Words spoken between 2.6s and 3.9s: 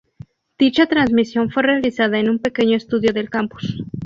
estudio del campus.